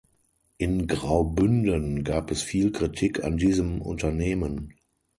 [0.57, 4.73] In Graubünden gab es viel Kritik an diesem Unternehmen.